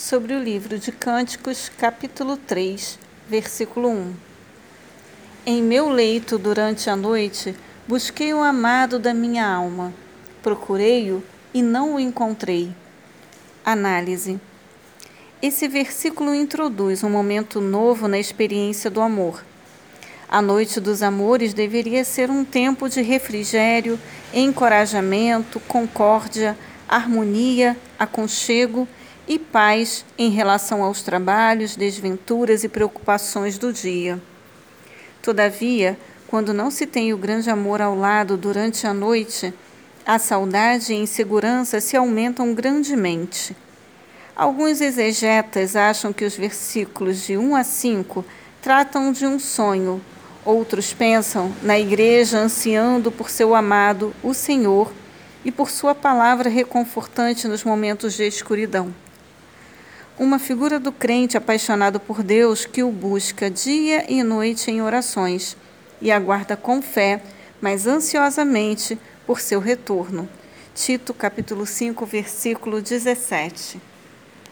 [0.00, 4.14] sobre o livro de Cânticos, capítulo 3, versículo 1.
[5.44, 7.54] Em meu leito durante a noite
[7.86, 9.92] busquei o amado da minha alma.
[10.42, 11.22] Procurei-o
[11.52, 12.74] e não o encontrei.
[13.62, 14.40] Análise.
[15.42, 19.44] Esse versículo introduz um momento novo na experiência do amor.
[20.26, 24.00] A noite dos amores deveria ser um tempo de refrigério,
[24.32, 26.56] encorajamento, concórdia,
[26.88, 28.88] harmonia, aconchego
[29.30, 34.20] e paz em relação aos trabalhos, desventuras e preocupações do dia.
[35.22, 39.54] Todavia, quando não se tem o grande amor ao lado durante a noite,
[40.04, 43.56] a saudade e a insegurança se aumentam grandemente.
[44.34, 48.24] Alguns exegetas acham que os versículos de 1 a 5
[48.60, 50.00] tratam de um sonho.
[50.44, 54.92] Outros pensam na igreja ansiando por seu amado, o Senhor,
[55.44, 58.92] e por sua palavra reconfortante nos momentos de escuridão.
[60.20, 65.56] Uma figura do crente apaixonado por Deus que o busca dia e noite em orações
[65.98, 67.22] e aguarda com fé,
[67.58, 70.28] mas ansiosamente, por seu retorno.
[70.74, 73.80] Tito capítulo 5, versículo 17.